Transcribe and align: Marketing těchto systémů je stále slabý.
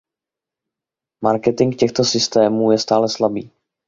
Marketing 1.23 1.75
těchto 1.77 2.03
systémů 2.03 2.71
je 2.71 2.77
stále 2.77 3.09
slabý. 3.09 3.51